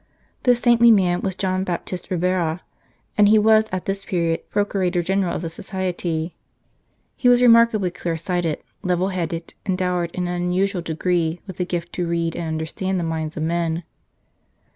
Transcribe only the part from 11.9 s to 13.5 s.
to read and understand the minds of